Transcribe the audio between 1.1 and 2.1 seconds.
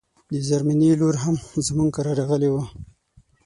هم زموږ